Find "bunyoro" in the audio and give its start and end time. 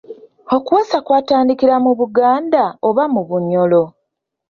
3.29-3.83